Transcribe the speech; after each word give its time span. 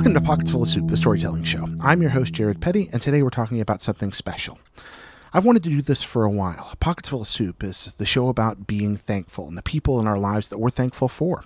Welcome 0.00 0.14
to 0.14 0.20
Pockets 0.22 0.50
Full 0.50 0.62
of 0.62 0.68
Soup, 0.68 0.88
the 0.88 0.96
storytelling 0.96 1.44
show. 1.44 1.68
I'm 1.82 2.00
your 2.00 2.10
host, 2.10 2.32
Jared 2.32 2.62
Petty, 2.62 2.88
and 2.90 3.02
today 3.02 3.22
we're 3.22 3.28
talking 3.28 3.60
about 3.60 3.82
something 3.82 4.14
special. 4.14 4.58
I've 5.34 5.44
wanted 5.44 5.62
to 5.64 5.68
do 5.68 5.82
this 5.82 6.02
for 6.02 6.24
a 6.24 6.30
while. 6.30 6.72
Pockets 6.80 7.10
Full 7.10 7.20
of 7.20 7.26
Soup 7.26 7.62
is 7.62 7.84
the 7.98 8.06
show 8.06 8.28
about 8.30 8.66
being 8.66 8.96
thankful 8.96 9.46
and 9.46 9.58
the 9.58 9.62
people 9.62 10.00
in 10.00 10.06
our 10.06 10.18
lives 10.18 10.48
that 10.48 10.56
we're 10.56 10.70
thankful 10.70 11.08
for. 11.08 11.44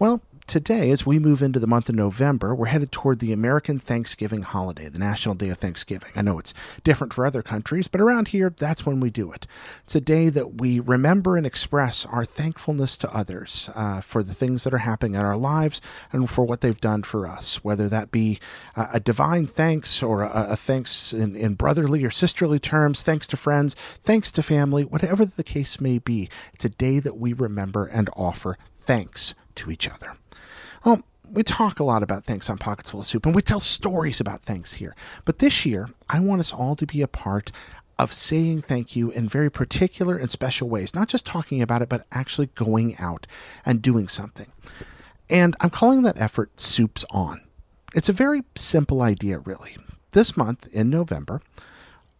Well, 0.00 0.22
today, 0.46 0.90
as 0.90 1.06
we 1.06 1.18
move 1.18 1.42
into 1.42 1.58
the 1.58 1.66
month 1.66 1.88
of 1.88 1.94
November, 1.94 2.54
we're 2.54 2.66
headed 2.66 2.92
toward 2.92 3.18
the 3.18 3.32
American 3.32 3.78
Thanksgiving 3.78 4.42
holiday, 4.42 4.88
the 4.88 4.98
National 4.98 5.34
Day 5.34 5.48
of 5.48 5.58
Thanksgiving. 5.58 6.10
I 6.14 6.22
know 6.22 6.38
it's 6.38 6.54
different 6.82 7.12
for 7.12 7.24
other 7.24 7.42
countries, 7.42 7.88
but 7.88 8.00
around 8.00 8.28
here, 8.28 8.54
that's 8.56 8.84
when 8.84 9.00
we 9.00 9.10
do 9.10 9.32
it. 9.32 9.46
It's 9.82 9.94
a 9.94 10.00
day 10.00 10.28
that 10.28 10.60
we 10.60 10.80
remember 10.80 11.36
and 11.36 11.46
express 11.46 12.06
our 12.06 12.24
thankfulness 12.24 12.96
to 12.98 13.16
others 13.16 13.70
uh, 13.74 14.00
for 14.00 14.22
the 14.22 14.34
things 14.34 14.64
that 14.64 14.74
are 14.74 14.78
happening 14.78 15.14
in 15.14 15.20
our 15.20 15.36
lives 15.36 15.80
and 16.12 16.30
for 16.30 16.44
what 16.44 16.60
they've 16.60 16.80
done 16.80 17.02
for 17.02 17.26
us, 17.26 17.64
whether 17.64 17.88
that 17.88 18.10
be 18.10 18.38
uh, 18.76 18.88
a 18.92 19.00
divine 19.00 19.46
thanks 19.46 20.02
or 20.02 20.22
a, 20.22 20.48
a 20.50 20.56
thanks 20.56 21.12
in, 21.12 21.34
in 21.36 21.54
brotherly 21.54 22.04
or 22.04 22.10
sisterly 22.10 22.58
terms, 22.58 23.02
thanks 23.02 23.26
to 23.28 23.36
friends, 23.36 23.74
thanks 23.74 24.30
to 24.32 24.42
family, 24.42 24.84
whatever 24.84 25.24
the 25.24 25.44
case 25.44 25.80
may 25.80 25.98
be. 25.98 26.28
It's 26.52 26.64
a 26.64 26.68
day 26.68 26.98
that 26.98 27.16
we 27.16 27.32
remember 27.32 27.86
and 27.86 28.10
offer 28.16 28.58
thanks 28.74 29.34
to 29.54 29.70
each 29.70 29.88
other. 29.88 30.16
Well, 30.84 31.02
we 31.32 31.42
talk 31.42 31.80
a 31.80 31.84
lot 31.84 32.02
about 32.02 32.24
thanks 32.24 32.50
on 32.50 32.58
Pockets 32.58 32.90
Full 32.90 33.00
of 33.00 33.06
Soup, 33.06 33.24
and 33.24 33.34
we 33.34 33.40
tell 33.40 33.60
stories 33.60 34.20
about 34.20 34.42
thanks 34.42 34.74
here. 34.74 34.94
But 35.24 35.38
this 35.38 35.64
year, 35.64 35.88
I 36.10 36.20
want 36.20 36.40
us 36.40 36.52
all 36.52 36.76
to 36.76 36.86
be 36.86 37.00
a 37.00 37.08
part 37.08 37.50
of 37.98 38.12
saying 38.12 38.62
thank 38.62 38.94
you 38.94 39.10
in 39.10 39.28
very 39.28 39.50
particular 39.50 40.16
and 40.16 40.30
special 40.30 40.68
ways, 40.68 40.94
not 40.94 41.08
just 41.08 41.24
talking 41.24 41.62
about 41.62 41.80
it, 41.80 41.88
but 41.88 42.06
actually 42.12 42.48
going 42.48 42.96
out 42.98 43.26
and 43.64 43.80
doing 43.80 44.08
something. 44.08 44.48
And 45.30 45.56
I'm 45.60 45.70
calling 45.70 46.02
that 46.02 46.20
effort 46.20 46.60
Soups 46.60 47.04
On. 47.10 47.40
It's 47.94 48.08
a 48.10 48.12
very 48.12 48.42
simple 48.54 49.00
idea, 49.00 49.38
really. 49.38 49.76
This 50.10 50.36
month 50.36 50.68
in 50.72 50.90
November, 50.90 51.40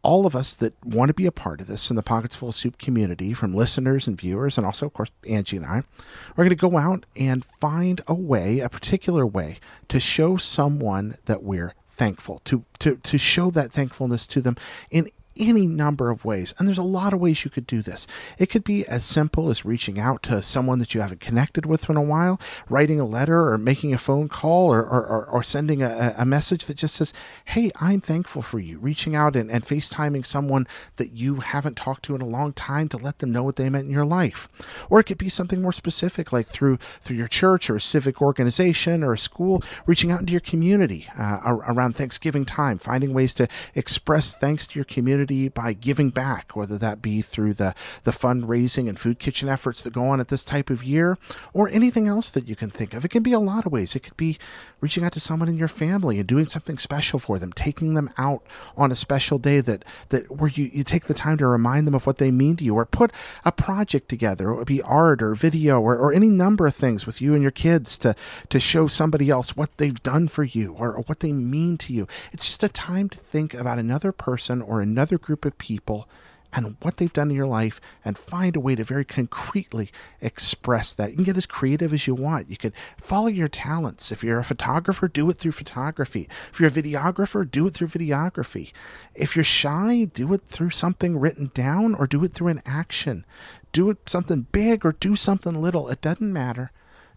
all 0.04 0.26
of 0.26 0.36
us 0.36 0.54
that 0.54 0.74
want 0.84 1.08
to 1.08 1.14
be 1.14 1.26
a 1.26 1.32
part 1.32 1.60
of 1.60 1.66
this 1.66 1.90
in 1.90 1.96
the 1.96 2.02
Pockets 2.02 2.36
Full 2.36 2.50
of 2.50 2.54
Soup 2.54 2.78
community, 2.78 3.32
from 3.32 3.54
listeners 3.54 4.06
and 4.06 4.16
viewers, 4.16 4.56
and 4.56 4.66
also, 4.66 4.86
of 4.86 4.92
course, 4.92 5.10
Angie 5.28 5.56
and 5.56 5.66
I, 5.66 5.78
are 5.78 6.44
going 6.44 6.50
to 6.50 6.54
go 6.54 6.78
out 6.78 7.06
and 7.16 7.44
find 7.44 8.02
a 8.06 8.14
way, 8.14 8.60
a 8.60 8.68
particular 8.68 9.26
way, 9.26 9.56
to 9.88 9.98
show 9.98 10.36
someone 10.36 11.16
that 11.24 11.42
we're 11.42 11.74
thankful, 11.88 12.40
to, 12.44 12.64
to, 12.80 12.96
to 12.96 13.18
show 13.18 13.50
that 13.50 13.72
thankfulness 13.72 14.26
to 14.28 14.40
them 14.40 14.56
in 14.90 15.08
any 15.36 15.66
number 15.66 16.10
of 16.10 16.24
ways. 16.24 16.54
And 16.58 16.66
there's 16.66 16.78
a 16.78 16.82
lot 16.82 17.12
of 17.12 17.20
ways 17.20 17.44
you 17.44 17.50
could 17.50 17.66
do 17.66 17.82
this. 17.82 18.06
It 18.38 18.46
could 18.46 18.64
be 18.64 18.86
as 18.86 19.04
simple 19.04 19.50
as 19.50 19.64
reaching 19.64 19.98
out 19.98 20.22
to 20.24 20.42
someone 20.42 20.78
that 20.78 20.94
you 20.94 21.00
haven't 21.00 21.20
connected 21.20 21.66
with 21.66 21.88
in 21.90 21.96
a 21.96 22.02
while, 22.02 22.40
writing 22.68 23.00
a 23.00 23.04
letter 23.04 23.48
or 23.48 23.58
making 23.58 23.92
a 23.92 23.98
phone 23.98 24.28
call 24.28 24.72
or, 24.72 24.82
or, 24.82 25.26
or 25.26 25.42
sending 25.42 25.82
a, 25.82 26.14
a, 26.16 26.24
message 26.24 26.64
that 26.64 26.76
just 26.76 26.96
says, 26.96 27.12
Hey, 27.44 27.70
I'm 27.80 28.00
thankful 28.00 28.42
for 28.42 28.58
you. 28.58 28.78
Reaching 28.78 29.14
out 29.14 29.36
and, 29.36 29.50
and 29.50 29.64
FaceTiming 29.64 30.26
someone 30.26 30.66
that 30.96 31.12
you 31.12 31.36
haven't 31.36 31.76
talked 31.76 32.04
to 32.04 32.14
in 32.14 32.20
a 32.20 32.26
long 32.26 32.52
time 32.52 32.88
to 32.88 32.96
let 32.96 33.18
them 33.18 33.32
know 33.32 33.42
what 33.42 33.56
they 33.56 33.68
meant 33.68 33.86
in 33.86 33.92
your 33.92 34.04
life. 34.04 34.48
Or 34.90 35.00
it 35.00 35.04
could 35.04 35.18
be 35.18 35.28
something 35.28 35.60
more 35.60 35.72
specific, 35.72 36.32
like 36.32 36.46
through 36.46 36.78
through 37.00 37.16
your 37.16 37.28
church 37.28 37.68
or 37.68 37.76
a 37.76 37.80
civic 37.80 38.22
organization 38.22 39.04
or 39.04 39.12
a 39.12 39.18
school, 39.18 39.62
reaching 39.86 40.10
out 40.10 40.20
into 40.20 40.32
your 40.32 40.40
community 40.40 41.06
uh, 41.18 41.40
around 41.44 41.94
Thanksgiving 41.94 42.44
time, 42.44 42.78
finding 42.78 43.12
ways 43.12 43.34
to 43.34 43.48
express 43.74 44.34
thanks 44.34 44.66
to 44.68 44.78
your 44.78 44.84
community 44.84 45.23
community 45.24 45.48
by 45.48 45.72
giving 45.72 46.10
back, 46.10 46.56
whether 46.56 46.78
that 46.78 47.02
be 47.02 47.22
through 47.22 47.54
the, 47.54 47.74
the 48.04 48.10
fundraising 48.10 48.88
and 48.88 48.98
food 48.98 49.18
kitchen 49.18 49.48
efforts 49.48 49.82
that 49.82 49.92
go 49.92 50.08
on 50.08 50.20
at 50.20 50.28
this 50.28 50.44
type 50.44 50.70
of 50.70 50.84
year, 50.84 51.18
or 51.52 51.68
anything 51.68 52.06
else 52.06 52.30
that 52.30 52.48
you 52.48 52.56
can 52.56 52.70
think 52.70 52.94
of. 52.94 53.04
It 53.04 53.10
can 53.10 53.22
be 53.22 53.32
a 53.32 53.38
lot 53.38 53.66
of 53.66 53.72
ways. 53.72 53.94
It 53.94 54.02
could 54.02 54.16
be 54.16 54.38
reaching 54.80 55.04
out 55.04 55.12
to 55.12 55.20
someone 55.20 55.48
in 55.48 55.56
your 55.56 55.68
family 55.68 56.18
and 56.18 56.26
doing 56.26 56.44
something 56.44 56.78
special 56.78 57.18
for 57.18 57.38
them, 57.38 57.52
taking 57.52 57.94
them 57.94 58.10
out 58.18 58.42
on 58.76 58.92
a 58.92 58.94
special 58.94 59.38
day 59.38 59.60
that, 59.60 59.84
that 60.08 60.30
where 60.30 60.50
you, 60.50 60.70
you 60.72 60.84
take 60.84 61.04
the 61.04 61.14
time 61.14 61.38
to 61.38 61.46
remind 61.46 61.86
them 61.86 61.94
of 61.94 62.06
what 62.06 62.18
they 62.18 62.30
mean 62.30 62.56
to 62.56 62.64
you, 62.64 62.74
or 62.74 62.86
put 62.86 63.12
a 63.44 63.52
project 63.52 64.08
together. 64.08 64.50
It 64.50 64.56
would 64.56 64.66
be 64.66 64.82
art 64.82 65.22
or 65.22 65.34
video 65.34 65.80
or, 65.80 65.96
or 65.96 66.12
any 66.12 66.30
number 66.30 66.66
of 66.66 66.74
things 66.74 67.06
with 67.06 67.20
you 67.20 67.34
and 67.34 67.42
your 67.42 67.50
kids 67.50 67.98
to, 67.98 68.14
to 68.50 68.60
show 68.60 68.88
somebody 68.88 69.30
else 69.30 69.56
what 69.56 69.76
they've 69.76 70.02
done 70.02 70.28
for 70.28 70.44
you 70.44 70.74
or, 70.74 70.94
or 70.94 71.02
what 71.02 71.20
they 71.20 71.32
mean 71.32 71.76
to 71.78 71.92
you. 71.92 72.06
It's 72.32 72.46
just 72.46 72.62
a 72.62 72.68
time 72.68 73.08
to 73.08 73.18
think 73.18 73.54
about 73.54 73.78
another 73.78 74.12
person 74.12 74.60
or 74.62 74.80
another 74.80 75.13
group 75.18 75.44
of 75.44 75.58
people 75.58 76.08
and 76.56 76.76
what 76.82 76.96
they've 76.96 77.12
done 77.12 77.30
in 77.30 77.36
your 77.36 77.46
life 77.46 77.80
and 78.04 78.16
find 78.16 78.56
a 78.56 78.60
way 78.60 78.74
to 78.74 78.84
very 78.84 79.04
concretely 79.04 79.90
express 80.20 80.92
that. 80.92 81.10
You 81.10 81.16
can 81.16 81.24
get 81.24 81.36
as 81.36 81.46
creative 81.46 81.92
as 81.92 82.06
you 82.06 82.14
want. 82.14 82.48
You 82.48 82.56
can 82.56 82.72
follow 82.96 83.26
your 83.26 83.48
talents. 83.48 84.12
If 84.12 84.22
you're 84.22 84.38
a 84.38 84.44
photographer, 84.44 85.08
do 85.08 85.28
it 85.30 85.38
through 85.38 85.52
photography. 85.52 86.28
If 86.52 86.60
you're 86.60 86.68
a 86.68 86.72
videographer, 86.72 87.50
do 87.50 87.66
it 87.66 87.74
through 87.74 87.88
videography. 87.88 88.72
If 89.14 89.34
you're 89.34 89.44
shy, 89.44 90.08
do 90.14 90.32
it 90.32 90.42
through 90.42 90.70
something 90.70 91.18
written 91.18 91.50
down 91.54 91.94
or 91.94 92.06
do 92.06 92.22
it 92.24 92.32
through 92.32 92.48
an 92.48 92.62
action. 92.64 93.24
Do 93.72 93.90
it 93.90 94.08
something 94.08 94.46
big 94.52 94.86
or 94.86 94.92
do 94.92 95.16
something 95.16 95.60
little. 95.60 95.88
It 95.88 96.00
doesn't 96.00 96.32
matter. 96.32 96.70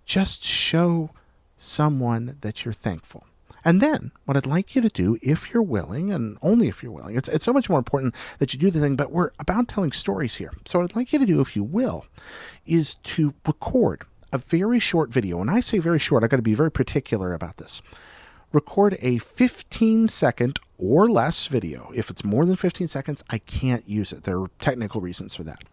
Just 0.06 0.44
show 0.44 1.12
someone 1.58 2.38
that 2.42 2.66
you're 2.66 2.74
thankful. 2.74 3.26
And 3.66 3.82
then 3.82 4.12
what 4.26 4.38
I'd 4.38 4.46
like 4.46 4.76
you 4.76 4.82
to 4.82 4.90
do, 4.90 5.18
if 5.22 5.54
you're 5.54 5.64
willing, 5.64 6.12
and 6.12 6.38
only 6.42 6.68
if 6.68 6.82
you're 6.82 6.92
willing, 6.92 7.18
it's, 7.18 7.28
it's 7.28 7.46
so 7.46 7.54
much 7.54 7.70
more 7.70 7.80
important 7.80 8.16
that 8.40 8.54
you 8.54 8.60
do 8.60 8.72
the 8.72 8.80
thing, 8.80 8.96
but 8.96 9.12
we're 9.12 9.32
about 9.40 9.68
telling 9.68 9.92
stories 9.92 10.36
here. 10.36 10.52
So 10.66 10.80
what 10.80 10.92
I'd 10.92 10.96
like 10.96 11.12
you 11.12 11.20
to 11.20 11.26
do, 11.26 11.42
if 11.42 11.56
you 11.56 11.64
will, 11.64 12.06
is 12.66 12.96
to 12.96 13.34
record 13.46 14.04
a 14.32 14.38
very 14.38 14.80
short 14.80 15.12
video. 15.12 15.38
When 15.38 15.50
I 15.50 15.60
say 15.60 15.80
very 15.80 16.00
short, 16.00 16.24
I've 16.24 16.30
got 16.30 16.38
to 16.38 16.42
be 16.44 16.54
very 16.54 16.72
particular 16.72 17.34
about 17.34 17.58
this. 17.58 17.82
Record 18.54 18.98
a 19.02 19.18
15 19.18 20.08
second 20.08 20.60
or 20.78 21.10
less 21.10 21.48
video. 21.48 21.92
If 21.94 22.10
it's 22.10 22.24
more 22.24 22.46
than 22.46 22.56
15 22.56 22.88
seconds, 22.88 23.24
I 23.30 23.40
can't 23.40 23.88
use 23.90 24.14
it. 24.14 24.24
There 24.24 24.40
are 24.40 24.50
technical 24.60 25.02
reasons 25.02 25.36
for 25.36 25.44
that. 25.44 25.64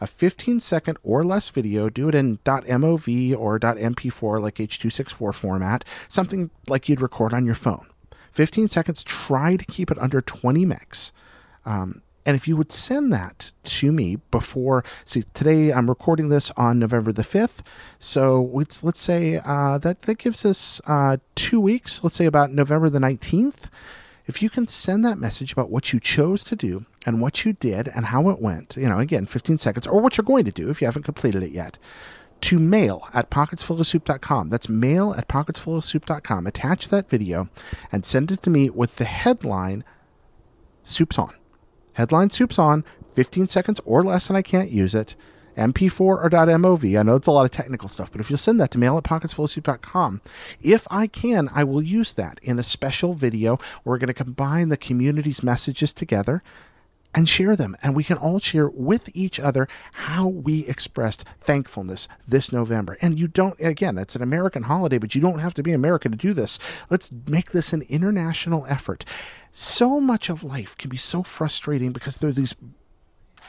A 0.00 0.06
15 0.06 0.58
second 0.60 0.96
or 1.02 1.24
less 1.24 1.50
video, 1.50 1.90
do 1.90 2.08
it 2.08 2.14
in 2.14 2.38
.mov 2.38 3.38
or 3.38 3.58
.mp4 3.58 4.40
like 4.40 4.60
H.264 4.60 5.34
format, 5.34 5.84
something 6.08 6.50
like 6.68 6.88
you'd 6.88 7.00
record 7.00 7.34
on 7.34 7.44
your 7.44 7.54
phone. 7.54 7.86
15 8.32 8.66
seconds, 8.68 9.04
try 9.04 9.56
to 9.56 9.64
keep 9.66 9.90
it 9.90 9.98
under 9.98 10.22
20 10.22 10.64
megs. 10.64 11.10
Um, 11.66 12.02
and 12.24 12.36
if 12.36 12.46
you 12.46 12.56
would 12.56 12.70
send 12.70 13.12
that 13.12 13.52
to 13.64 13.90
me 13.90 14.16
before, 14.30 14.84
see, 15.04 15.24
today 15.34 15.72
I'm 15.72 15.88
recording 15.88 16.28
this 16.28 16.50
on 16.56 16.78
November 16.78 17.12
the 17.12 17.22
5th. 17.22 17.60
So 17.98 18.50
let's, 18.52 18.84
let's 18.84 19.00
say 19.00 19.40
uh, 19.44 19.78
that, 19.78 20.02
that 20.02 20.18
gives 20.18 20.44
us 20.44 20.80
uh, 20.86 21.16
two 21.34 21.60
weeks, 21.60 22.04
let's 22.04 22.14
say 22.14 22.26
about 22.26 22.52
November 22.52 22.88
the 22.88 23.00
19th. 23.00 23.64
If 24.26 24.40
you 24.40 24.50
can 24.50 24.68
send 24.68 25.04
that 25.04 25.18
message 25.18 25.52
about 25.52 25.70
what 25.70 25.92
you 25.92 25.98
chose 25.98 26.44
to 26.44 26.54
do 26.54 26.86
and 27.04 27.20
what 27.20 27.44
you 27.44 27.54
did 27.54 27.88
and 27.88 28.06
how 28.06 28.28
it 28.28 28.40
went, 28.40 28.76
you 28.76 28.88
know, 28.88 29.00
again, 29.00 29.26
15 29.26 29.58
seconds, 29.58 29.86
or 29.86 30.00
what 30.00 30.16
you're 30.16 30.24
going 30.24 30.44
to 30.44 30.52
do 30.52 30.70
if 30.70 30.80
you 30.80 30.86
haven't 30.86 31.02
completed 31.02 31.42
it 31.42 31.50
yet, 31.50 31.76
to 32.42 32.58
mail 32.60 33.08
at 33.12 33.30
pocketsfullofsoup.com. 33.30 34.48
That's 34.48 34.68
mail 34.68 35.12
at 35.14 35.28
pocketsfullofsoup.com. 35.28 36.46
Attach 36.46 36.88
that 36.88 37.08
video 37.08 37.48
and 37.90 38.04
send 38.04 38.30
it 38.30 38.42
to 38.44 38.50
me 38.50 38.70
with 38.70 38.96
the 38.96 39.04
headline 39.04 39.82
Soups 40.84 41.18
On. 41.18 41.32
Headline 41.94 42.30
Soups 42.30 42.58
On, 42.58 42.84
15 43.14 43.46
seconds 43.48 43.80
or 43.84 44.02
less, 44.02 44.28
and 44.28 44.36
I 44.36 44.42
can't 44.42 44.70
use 44.70 44.94
it. 44.94 45.14
MP4 45.56 46.00
or 46.00 46.30
.mov. 46.30 46.98
I 46.98 47.02
know 47.02 47.16
it's 47.16 47.26
a 47.26 47.32
lot 47.32 47.44
of 47.44 47.50
technical 47.50 47.88
stuff, 47.88 48.10
but 48.10 48.20
if 48.20 48.30
you'll 48.30 48.38
send 48.38 48.58
that 48.60 48.70
to 48.70 48.78
mail 48.78 48.96
at 48.96 49.04
pocketsfullofsoup.com, 49.04 50.22
if 50.62 50.86
I 50.90 51.06
can, 51.06 51.50
I 51.54 51.64
will 51.64 51.82
use 51.82 52.14
that 52.14 52.38
in 52.42 52.58
a 52.58 52.62
special 52.62 53.12
video. 53.12 53.58
We're 53.84 53.98
going 53.98 54.08
to 54.08 54.14
combine 54.14 54.70
the 54.70 54.76
community's 54.76 55.42
messages 55.42 55.92
together 55.92 56.42
and 57.14 57.28
share 57.28 57.56
them. 57.56 57.76
And 57.82 57.94
we 57.94 58.04
can 58.04 58.18
all 58.18 58.38
share 58.38 58.68
with 58.68 59.08
each 59.14 59.38
other 59.38 59.68
how 59.92 60.28
we 60.28 60.66
expressed 60.66 61.24
thankfulness 61.40 62.08
this 62.26 62.52
November. 62.52 62.96
And 63.00 63.18
you 63.18 63.28
don't, 63.28 63.58
again, 63.60 63.98
it's 63.98 64.16
an 64.16 64.22
American 64.22 64.64
holiday, 64.64 64.98
but 64.98 65.14
you 65.14 65.20
don't 65.20 65.40
have 65.40 65.54
to 65.54 65.62
be 65.62 65.72
American 65.72 66.12
to 66.12 66.18
do 66.18 66.32
this. 66.32 66.58
Let's 66.90 67.10
make 67.28 67.52
this 67.52 67.72
an 67.72 67.82
international 67.88 68.66
effort. 68.68 69.04
So 69.50 70.00
much 70.00 70.28
of 70.28 70.44
life 70.44 70.76
can 70.76 70.88
be 70.88 70.96
so 70.96 71.22
frustrating 71.22 71.92
because 71.92 72.16
there 72.16 72.30
are 72.30 72.34
these 72.34 72.54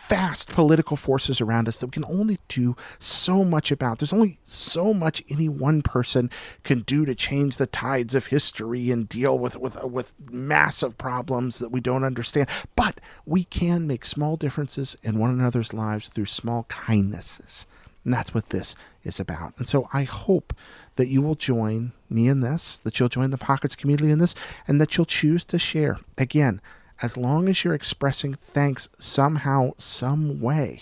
vast 0.07 0.49
political 0.49 0.97
forces 0.97 1.39
around 1.39 1.67
us 1.67 1.77
that 1.77 1.87
we 1.87 1.91
can 1.91 2.05
only 2.05 2.37
do 2.47 2.75
so 2.99 3.43
much 3.43 3.71
about. 3.71 3.99
There's 3.99 4.13
only 4.13 4.37
so 4.43 4.93
much 4.93 5.23
any 5.29 5.49
one 5.49 5.81
person 5.81 6.29
can 6.63 6.81
do 6.81 7.05
to 7.05 7.15
change 7.15 7.55
the 7.55 7.67
tides 7.67 8.13
of 8.13 8.27
history 8.27 8.91
and 8.91 9.07
deal 9.07 9.37
with 9.37 9.57
with 9.57 9.81
uh, 9.81 9.87
with 9.87 10.13
massive 10.31 10.97
problems 10.97 11.59
that 11.59 11.69
we 11.69 11.79
don't 11.79 12.03
understand. 12.03 12.49
But 12.75 12.99
we 13.25 13.43
can 13.45 13.87
make 13.87 14.05
small 14.05 14.35
differences 14.35 14.97
in 15.03 15.19
one 15.19 15.31
another's 15.31 15.73
lives 15.73 16.09
through 16.09 16.25
small 16.25 16.63
kindnesses. 16.69 17.65
And 18.05 18.13
that's 18.13 18.33
what 18.33 18.49
this 18.49 18.75
is 19.03 19.19
about. 19.19 19.53
And 19.57 19.67
so 19.67 19.87
I 19.93 20.03
hope 20.03 20.53
that 20.97 21.07
you 21.07 21.21
will 21.21 21.35
join 21.35 21.93
me 22.09 22.27
in 22.27 22.41
this, 22.41 22.77
that 22.77 22.99
you'll 22.99 23.09
join 23.09 23.31
the 23.31 23.37
Pockets 23.37 23.77
community 23.77 24.11
in 24.11 24.19
this, 24.19 24.35
and 24.67 24.79
that 24.81 24.97
you'll 24.97 25.05
choose 25.05 25.45
to 25.45 25.57
share. 25.57 25.97
Again, 26.17 26.59
as 27.03 27.17
long 27.17 27.49
as 27.49 27.63
you're 27.63 27.73
expressing 27.73 28.33
thanks 28.35 28.87
somehow, 28.97 29.73
some 29.77 30.39
way, 30.39 30.79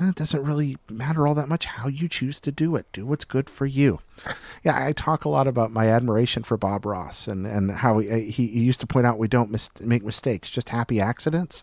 eh, 0.00 0.08
it 0.08 0.14
doesn't 0.14 0.42
really 0.42 0.78
matter 0.88 1.26
all 1.26 1.34
that 1.34 1.50
much 1.50 1.66
how 1.66 1.86
you 1.86 2.08
choose 2.08 2.40
to 2.40 2.50
do 2.50 2.74
it. 2.76 2.86
Do 2.92 3.04
what's 3.04 3.26
good 3.26 3.48
for 3.48 3.66
you. 3.66 4.00
Yeah, 4.64 4.82
I 4.82 4.92
talk 4.92 5.26
a 5.26 5.28
lot 5.28 5.46
about 5.46 5.72
my 5.72 5.88
admiration 5.88 6.42
for 6.42 6.56
Bob 6.56 6.86
Ross 6.86 7.28
and, 7.28 7.46
and 7.46 7.70
how 7.70 7.98
he, 7.98 8.30
he, 8.30 8.60
used 8.60 8.80
to 8.80 8.86
point 8.86 9.06
out 9.06 9.18
we 9.18 9.28
don't 9.28 9.50
mis- 9.50 9.78
make 9.78 10.02
mistakes, 10.02 10.48
just 10.48 10.70
happy 10.70 11.02
accidents. 11.02 11.62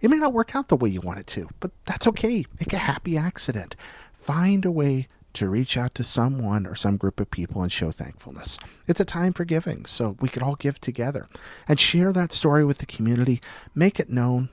It 0.00 0.10
may 0.10 0.16
not 0.16 0.32
work 0.32 0.56
out 0.56 0.66
the 0.66 0.74
way 0.74 0.88
you 0.88 1.00
want 1.00 1.20
it 1.20 1.28
to, 1.28 1.48
but 1.60 1.70
that's 1.84 2.08
okay. 2.08 2.44
Make 2.58 2.72
a 2.72 2.78
happy 2.78 3.16
accident. 3.16 3.76
Find 4.12 4.64
a 4.64 4.72
way 4.72 5.06
to 5.34 5.48
reach 5.48 5.76
out 5.76 5.94
to 5.94 6.04
someone 6.04 6.66
or 6.66 6.74
some 6.74 6.96
group 6.96 7.20
of 7.20 7.30
people 7.30 7.62
and 7.62 7.70
show 7.70 7.90
thankfulness. 7.90 8.58
It's 8.88 9.00
a 9.00 9.04
time 9.04 9.32
for 9.32 9.44
giving, 9.44 9.86
so 9.86 10.16
we 10.20 10.28
could 10.28 10.42
all 10.42 10.56
give 10.56 10.80
together 10.80 11.28
and 11.68 11.78
share 11.78 12.12
that 12.12 12.32
story 12.32 12.64
with 12.64 12.78
the 12.78 12.86
community, 12.86 13.40
make 13.74 14.00
it 14.00 14.10
known, 14.10 14.48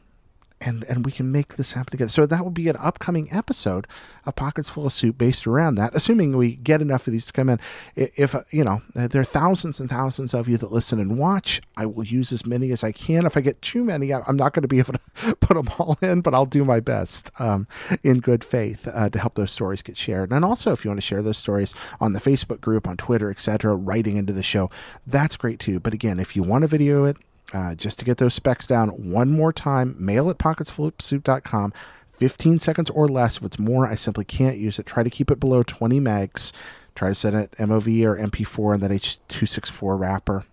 and 0.59 0.83
and 0.85 1.05
we 1.05 1.11
can 1.11 1.31
make 1.31 1.55
this 1.55 1.73
happen 1.73 1.91
together. 1.91 2.09
So 2.09 2.25
that 2.25 2.43
will 2.43 2.51
be 2.51 2.67
an 2.67 2.77
upcoming 2.79 3.27
episode 3.31 3.87
of 4.25 4.35
Pockets 4.35 4.69
Full 4.69 4.87
of 4.87 4.93
Soup 4.93 5.17
based 5.17 5.45
around 5.45 5.75
that, 5.75 5.95
assuming 5.95 6.35
we 6.35 6.55
get 6.55 6.81
enough 6.81 7.07
of 7.07 7.13
these 7.13 7.27
to 7.27 7.33
come 7.33 7.49
in. 7.49 7.59
If 7.95 8.35
you 8.51 8.63
know 8.63 8.81
there 8.93 9.21
are 9.21 9.25
thousands 9.25 9.79
and 9.79 9.89
thousands 9.89 10.33
of 10.33 10.47
you 10.47 10.57
that 10.57 10.71
listen 10.71 10.99
and 10.99 11.17
watch, 11.17 11.61
I 11.75 11.85
will 11.85 12.03
use 12.03 12.31
as 12.31 12.45
many 12.45 12.71
as 12.71 12.83
I 12.83 12.91
can. 12.91 13.25
If 13.25 13.37
I 13.37 13.41
get 13.41 13.61
too 13.61 13.83
many, 13.83 14.13
I'm 14.13 14.37
not 14.37 14.53
going 14.53 14.63
to 14.63 14.67
be 14.67 14.79
able 14.79 14.93
to 14.93 15.35
put 15.39 15.55
them 15.55 15.69
all 15.77 15.97
in, 16.01 16.21
but 16.21 16.33
I'll 16.33 16.45
do 16.45 16.65
my 16.65 16.79
best 16.79 17.31
um, 17.39 17.67
in 18.03 18.19
good 18.19 18.43
faith 18.43 18.87
uh, 18.87 19.09
to 19.09 19.19
help 19.19 19.35
those 19.35 19.51
stories 19.51 19.81
get 19.81 19.97
shared. 19.97 20.31
And 20.31 20.43
also, 20.43 20.71
if 20.71 20.83
you 20.83 20.89
want 20.89 20.99
to 20.99 21.05
share 21.05 21.21
those 21.21 21.37
stories 21.37 21.73
on 21.99 22.13
the 22.13 22.19
Facebook 22.19 22.61
group, 22.61 22.87
on 22.87 22.97
Twitter, 22.97 23.29
etc., 23.29 23.75
writing 23.75 24.17
into 24.17 24.33
the 24.33 24.43
show, 24.43 24.69
that's 25.05 25.35
great 25.35 25.59
too. 25.59 25.79
But 25.79 25.93
again, 25.93 26.19
if 26.19 26.35
you 26.35 26.43
want 26.43 26.63
to 26.63 26.67
video 26.67 27.05
it, 27.05 27.17
uh, 27.53 27.75
just 27.75 27.99
to 27.99 28.05
get 28.05 28.17
those 28.17 28.33
specs 28.33 28.67
down 28.67 28.89
one 28.89 29.31
more 29.31 29.53
time, 29.53 29.95
mail 29.99 30.29
at 30.29 30.37
pocketsfullofsoup.com. 30.37 31.73
15 32.17 32.57
seconds 32.59 32.89
or 32.89 33.07
less. 33.07 33.37
If 33.37 33.43
it's 33.43 33.59
more, 33.59 33.85
I 33.85 33.95
simply 33.95 34.25
can't 34.25 34.57
use 34.57 34.79
it. 34.79 34.87
Try 34.87 35.03
to 35.03 35.09
keep 35.09 35.29
it 35.29 35.39
below 35.39 35.61
20 35.61 35.99
megs. 35.99 36.51
Try 36.95 37.09
to 37.09 37.15
set 37.15 37.35
it 37.35 37.51
MOV 37.51 38.03
or 38.03 38.17
MP4 38.17 38.75
in 38.75 38.79
that 38.81 38.91
H264 38.91 39.99
wrapper. 39.99 40.45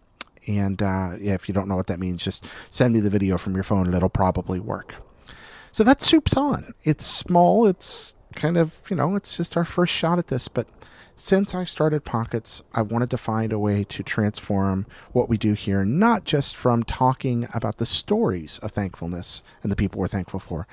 And 0.46 0.82
uh, 0.82 1.16
yeah, 1.18 1.32
if 1.32 1.48
you 1.48 1.54
don't 1.54 1.68
know 1.68 1.76
what 1.76 1.86
that 1.86 1.98
means, 1.98 2.22
just 2.22 2.46
send 2.68 2.92
me 2.92 3.00
the 3.00 3.08
video 3.08 3.38
from 3.38 3.54
your 3.54 3.64
phone 3.64 3.86
and 3.86 3.94
it'll 3.94 4.10
probably 4.10 4.60
work. 4.60 4.96
So 5.72 5.82
that 5.84 6.02
soup's 6.02 6.36
on. 6.36 6.74
It's 6.82 7.06
small. 7.06 7.66
It's 7.66 8.14
kind 8.34 8.56
of, 8.56 8.80
you 8.90 8.96
know, 8.96 9.16
it's 9.16 9.36
just 9.36 9.56
our 9.56 9.64
first 9.64 9.92
shot 9.92 10.18
at 10.18 10.28
this, 10.28 10.48
but 10.48 10.66
since 11.16 11.54
I 11.54 11.64
started 11.64 12.04
Pockets, 12.04 12.62
I 12.72 12.82
wanted 12.82 13.08
to 13.10 13.16
find 13.16 13.52
a 13.52 13.58
way 13.58 13.84
to 13.84 14.02
transform 14.02 14.86
what 15.12 15.28
we 15.28 15.36
do 15.36 15.52
here, 15.52 15.84
not 15.84 16.24
just 16.24 16.56
from 16.56 16.82
talking 16.82 17.46
about 17.54 17.76
the 17.76 17.86
stories 17.86 18.58
of 18.58 18.72
thankfulness 18.72 19.42
and 19.62 19.70
the 19.70 19.76
people 19.76 20.00
we're 20.00 20.08
thankful 20.08 20.40
for, 20.40 20.66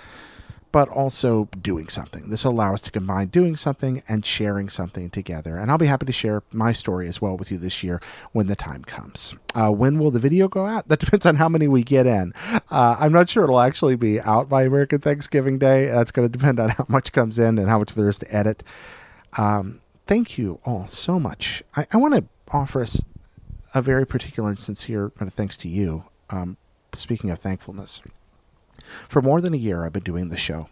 but 0.71 0.87
also 0.89 1.49
doing 1.61 1.87
something. 1.89 2.29
This 2.29 2.43
allows 2.43 2.75
us 2.75 2.81
to 2.83 2.91
combine 2.91 3.27
doing 3.27 3.55
something 3.55 4.03
and 4.07 4.25
sharing 4.25 4.69
something 4.69 5.09
together. 5.09 5.57
And 5.57 5.69
I'll 5.69 5.77
be 5.77 5.87
happy 5.87 6.05
to 6.05 6.11
share 6.11 6.43
my 6.51 6.73
story 6.73 7.07
as 7.07 7.21
well 7.21 7.35
with 7.35 7.51
you 7.51 7.57
this 7.57 7.83
year 7.83 8.01
when 8.31 8.47
the 8.47 8.55
time 8.55 8.83
comes. 8.83 9.35
Uh, 9.53 9.71
when 9.71 9.99
will 9.99 10.11
the 10.11 10.19
video 10.19 10.47
go 10.47 10.65
out? 10.65 10.87
That 10.91 10.99
depends 10.99 11.25
on 11.25 11.35
how 11.35 11.47
many 11.47 11.69
we 11.69 11.83
get 11.83 12.05
in. 12.05 12.33
Uh, 12.69 12.97
I'm 12.99 13.13
not 13.13 13.29
sure 13.29 13.45
it'll 13.45 13.61
actually 13.61 13.95
be 13.95 14.19
out 14.19 14.49
by 14.49 14.63
American 14.63 14.99
Thanksgiving 14.99 15.57
Day. 15.57 15.85
That's 15.85 16.11
going 16.11 16.29
to 16.29 16.37
depend 16.37 16.59
on 16.59 16.69
how 16.69 16.85
much 16.89 17.13
comes 17.13 17.39
in 17.39 17.57
and 17.57 17.69
how 17.69 17.79
much 17.79 17.93
there 17.93 18.09
is 18.09 18.19
to 18.19 18.35
edit. 18.35 18.61
Um, 19.37 19.79
thank 20.05 20.37
you 20.37 20.59
all 20.65 20.87
so 20.87 21.17
much. 21.17 21.63
I, 21.77 21.87
I 21.93 21.97
want 21.97 22.15
to 22.15 22.25
offer 22.51 22.81
us 22.81 23.01
a 23.73 23.81
very 23.81 24.05
particular 24.05 24.49
and 24.49 24.59
sincere 24.59 25.11
kind 25.11 25.29
of 25.29 25.33
thanks 25.33 25.57
to 25.59 25.69
you. 25.69 26.03
Um, 26.29 26.57
speaking 26.93 27.29
of 27.29 27.39
thankfulness, 27.39 28.01
for 29.07 29.21
more 29.21 29.41
than 29.41 29.53
a 29.53 29.57
year, 29.57 29.85
I've 29.85 29.93
been 29.93 30.03
doing 30.03 30.29
the 30.29 30.37
show. 30.37 30.69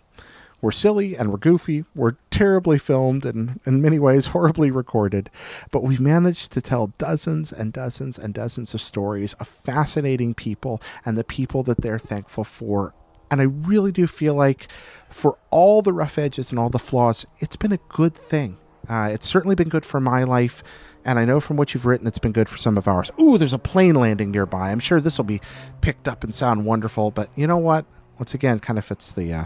We're 0.61 0.71
silly 0.71 1.15
and 1.15 1.31
we're 1.31 1.37
goofy. 1.37 1.85
We're 1.95 2.17
terribly 2.31 2.77
filmed 2.79 3.25
and 3.25 3.61
in 3.65 3.81
many 3.81 3.97
ways 3.97 4.25
horribly 4.27 4.71
recorded, 4.71 5.29
but 5.71 5.83
we've 5.83 6.01
managed 6.01 6.51
to 6.53 6.61
tell 6.61 6.87
dozens 6.97 7.51
and 7.51 7.71
dozens 7.71 8.17
and 8.17 8.33
dozens 8.33 8.73
of 8.73 8.81
stories 8.81 9.33
of 9.35 9.47
fascinating 9.47 10.33
people 10.33 10.81
and 11.05 11.17
the 11.17 11.23
people 11.23 11.63
that 11.63 11.81
they're 11.81 11.99
thankful 11.99 12.43
for. 12.43 12.93
And 13.31 13.39
I 13.39 13.45
really 13.45 13.91
do 13.91 14.07
feel 14.07 14.33
like, 14.33 14.67
for 15.07 15.37
all 15.51 15.83
the 15.83 15.93
rough 15.93 16.17
edges 16.17 16.49
and 16.49 16.59
all 16.59 16.69
the 16.69 16.79
flaws, 16.79 17.27
it's 17.37 17.55
been 17.55 17.71
a 17.71 17.79
good 17.89 18.15
thing 18.15 18.57
uh, 18.89 19.09
it's 19.11 19.27
certainly 19.27 19.55
been 19.55 19.69
good 19.69 19.85
for 19.85 19.99
my 19.99 20.23
life, 20.23 20.63
and 21.05 21.19
I 21.19 21.25
know 21.25 21.39
from 21.39 21.57
what 21.57 21.73
you've 21.73 21.85
written, 21.85 22.07
it's 22.07 22.19
been 22.19 22.31
good 22.31 22.49
for 22.49 22.57
some 22.57 22.77
of 22.77 22.87
ours. 22.87 23.11
Ooh, 23.19 23.37
there's 23.37 23.53
a 23.53 23.59
plane 23.59 23.95
landing 23.95 24.31
nearby. 24.31 24.71
I'm 24.71 24.79
sure 24.79 24.99
this 24.99 25.17
will 25.17 25.25
be 25.25 25.41
picked 25.81 26.07
up 26.07 26.23
and 26.23 26.33
sound 26.33 26.65
wonderful. 26.65 27.11
But 27.11 27.29
you 27.35 27.45
know 27.45 27.57
what? 27.57 27.85
Once 28.19 28.33
again, 28.33 28.59
kind 28.59 28.77
of 28.77 28.85
fits 28.85 29.11
the 29.11 29.33
uh, 29.33 29.45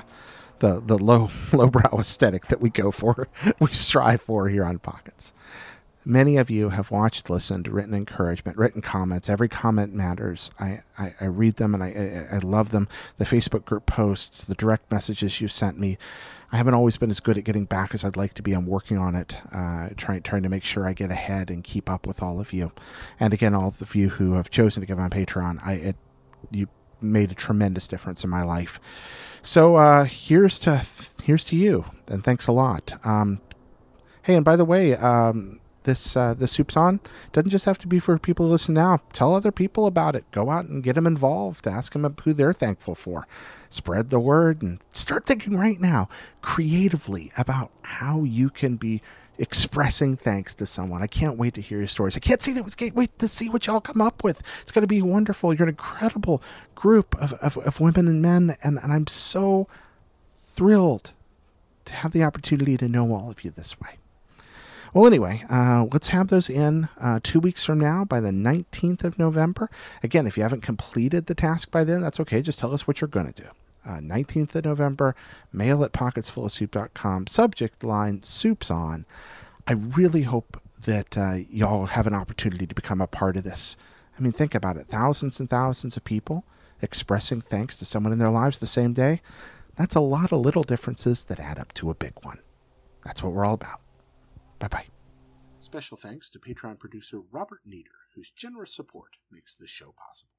the 0.60 0.82
the 0.82 0.98
low 0.98 1.30
lowbrow 1.54 2.00
aesthetic 2.00 2.48
that 2.48 2.62
we 2.62 2.70
go 2.70 2.92
for, 2.92 3.28
we 3.60 3.68
strive 3.68 4.22
for 4.22 4.50
here 4.50 4.66
on 4.66 4.80
Pockets. 4.80 5.34
Many 6.06 6.36
of 6.36 6.50
you 6.50 6.70
have 6.70 6.92
watched, 6.92 7.30
listened, 7.30 7.68
written 7.70 7.94
encouragement, 7.94 8.58
written 8.58 8.82
comments. 8.82 9.30
Every 9.30 9.48
comment 9.48 9.94
matters. 9.94 10.52
I, 10.60 10.82
I, 10.98 11.14
I 11.22 11.26
read 11.26 11.56
them 11.56 11.74
and 11.74 11.82
I, 11.82 12.28
I, 12.32 12.36
I 12.36 12.40
love 12.40 12.72
them. 12.72 12.90
The 13.16 13.24
Facebook 13.24 13.64
group 13.64 13.86
posts, 13.86 14.44
the 14.44 14.54
direct 14.54 14.92
messages 14.92 15.40
you 15.40 15.48
sent 15.48 15.80
me. 15.80 15.98
I 16.52 16.58
haven't 16.58 16.74
always 16.74 16.98
been 16.98 17.10
as 17.10 17.22
good 17.22 17.38
at 17.38 17.46
getting 17.46 17.64
back 17.64 17.94
as 17.94 18.04
I'd 18.04 18.18
like 18.18 18.34
to 18.34 18.42
be. 18.42 18.52
I'm 18.52 18.68
working 18.68 18.98
on 18.98 19.16
it, 19.16 19.38
uh, 19.54 19.90
trying 19.96 20.22
trying 20.24 20.44
to 20.44 20.50
make 20.50 20.64
sure 20.64 20.86
I 20.86 20.94
get 20.94 21.10
ahead 21.10 21.50
and 21.50 21.64
keep 21.64 21.90
up 21.90 22.06
with 22.06 22.22
all 22.22 22.42
of 22.42 22.52
you. 22.52 22.74
And 23.18 23.34
again, 23.34 23.56
all 23.56 23.74
of 23.80 23.96
you 23.96 24.10
who 24.10 24.34
have 24.34 24.50
chosen 24.50 24.82
to 24.82 24.88
give 24.88 25.00
on 25.00 25.10
Patreon, 25.10 25.66
I 25.66 25.74
it, 25.74 25.96
you 26.52 26.68
made 27.04 27.32
a 27.32 27.36
tremendous 27.36 27.88
difference 27.88 28.24
in 28.24 28.30
my 28.30 28.44
life. 28.44 28.80
So 29.42 29.76
uh, 29.76 30.06
here's 30.06 30.60
to 30.60 30.82
here's 31.24 31.44
to 31.46 31.56
you, 31.56 31.86
and 32.08 32.24
thanks 32.24 32.48
a 32.48 32.52
lot. 32.52 32.94
Um, 33.06 33.42
hey, 34.24 34.36
and 34.36 34.46
by 34.46 34.56
the 34.56 34.66
way, 34.66 34.96
um, 34.96 35.60
this 35.84 36.16
uh, 36.16 36.34
the 36.34 36.48
soup's 36.48 36.78
on 36.78 37.00
doesn't 37.32 37.50
just 37.50 37.66
have 37.66 37.78
to 37.80 37.88
be 37.88 38.00
for 38.00 38.18
people 38.18 38.46
to 38.48 38.52
listen 38.52 38.74
now. 38.74 39.02
Tell 39.12 39.36
other 39.36 39.52
people 39.52 39.86
about 39.86 40.16
it. 40.16 40.26
Go 40.32 40.50
out 40.50 40.66
and 40.66 40.84
get 40.84 40.96
them 40.96 41.08
involved. 41.08 41.68
Ask 41.68 41.94
them 41.94 42.16
who 42.24 42.34
they're 42.34 42.54
thankful 42.54 42.96
for. 42.96 43.28
Spread 43.70 44.10
the 44.10 44.20
word 44.20 44.62
and 44.62 44.80
start 44.94 45.26
thinking 45.26 45.58
right 45.58 45.80
now 45.80 46.08
creatively 46.42 47.32
about 47.38 47.72
how 47.82 48.24
you 48.24 48.50
can 48.50 48.76
be 48.76 49.02
expressing 49.38 50.16
thanks 50.16 50.54
to 50.56 50.66
someone. 50.66 51.02
I 51.02 51.08
can't 51.08 51.38
wait 51.38 51.56
to 51.56 51.62
hear 51.62 51.80
your 51.80 51.88
stories. 51.88 52.16
I 52.16 52.20
can't 52.20 52.42
see 52.42 52.54
that. 52.54 52.78
Can't 52.78 52.96
wait 52.96 53.18
to 53.20 53.28
see 53.28 53.50
what 53.50 53.66
y'all 53.68 53.82
come 53.82 54.02
up 54.02 54.24
with. 54.24 54.42
It's 54.62 54.72
going 54.72 54.84
to 54.84 54.88
be 54.88 55.02
wonderful. 55.02 55.54
You're 55.54 55.64
an 55.64 55.70
incredible 55.70 56.42
group 56.76 57.16
of, 57.22 57.34
of, 57.34 57.58
of 57.58 57.80
women 57.80 58.08
and 58.08 58.22
men, 58.22 58.56
and, 58.64 58.80
and 58.82 58.94
I'm 58.94 59.08
so 59.08 59.68
thrilled 60.38 61.14
to 61.86 61.94
have 61.94 62.12
the 62.12 62.24
opportunity 62.24 62.78
to 62.78 62.88
know 62.88 63.14
all 63.14 63.30
of 63.30 63.44
you 63.44 63.52
this 63.52 63.80
way. 63.80 63.98
Well, 64.94 65.08
anyway, 65.08 65.44
uh, 65.50 65.88
let's 65.92 66.10
have 66.10 66.28
those 66.28 66.50
in 66.50 66.88
uh, 67.00 67.20
two 67.24 67.40
weeks 67.40 67.66
from 67.66 67.80
now 67.80 68.06
by 68.06 68.20
the 68.20 68.30
19th 68.30 69.04
of 69.04 69.18
November. 69.18 69.72
Again, 70.04 70.28
if 70.28 70.38
you 70.38 70.44
haven't 70.44 70.62
completed 70.62 71.26
the 71.26 71.34
task 71.34 71.72
by 71.72 71.84
then, 71.84 72.02
that's 72.02 72.20
okay. 72.20 72.44
Just 72.44 72.60
tell 72.60 72.74
us 72.74 72.88
what 72.88 73.02
you're 73.02 73.08
going 73.08 73.34
to 73.34 73.42
do. 73.42 73.50
Uh, 73.86 73.98
19th 73.98 74.56
of 74.56 74.66
November, 74.66 75.16
mail 75.52 75.84
at 75.84 75.92
pocketsfullofsoup.com, 75.92 77.28
subject 77.28 77.84
line 77.84 78.24
soups 78.24 78.72
on. 78.72 79.06
I 79.68 79.74
really 79.74 80.22
hope 80.24 80.62
that 80.86 81.18
uh, 81.18 81.40
y'all 81.50 81.88
have 81.88 82.08
an 82.08 82.14
opportunity 82.14 82.66
to 82.66 82.76
become 82.76 83.02
a 83.02 83.08
part 83.08 83.38
of 83.38 83.44
this. 83.44 83.76
I 84.18 84.22
mean, 84.22 84.32
think 84.32 84.56
about 84.56 84.78
it 84.78 84.88
thousands 84.88 85.40
and 85.40 85.50
thousands 85.50 85.98
of 85.98 86.04
people 86.04 86.46
expressing 86.82 87.42
thanks 87.42 87.78
to 87.78 87.86
someone 87.86 88.14
in 88.14 88.20
their 88.20 88.30
lives 88.30 88.60
the 88.60 88.68
same 88.68 88.94
day. 88.94 89.22
That's 89.76 89.96
a 89.96 90.02
lot 90.02 90.32
of 90.32 90.42
little 90.42 90.64
differences 90.64 91.26
that 91.26 91.40
add 91.40 91.58
up 91.58 91.74
to 91.76 91.90
a 91.90 91.96
big 91.96 92.14
one. 92.22 92.40
That's 93.04 93.24
what 93.24 93.34
we're 93.34 93.46
all 93.46 93.56
about. 93.56 93.82
Bye 94.60 94.68
bye. 94.68 94.86
Special 95.62 95.98
thanks 95.98 96.30
to 96.30 96.40
Patreon 96.40 96.78
producer 96.78 97.22
Robert 97.32 97.62
Nieder, 97.66 97.90
whose 98.14 98.30
generous 98.30 98.76
support 98.76 99.18
makes 99.32 99.56
this 99.56 99.72
show 99.72 99.94
possible. 99.98 100.33